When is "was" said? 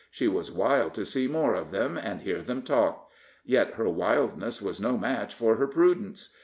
0.27-0.51, 4.59-4.81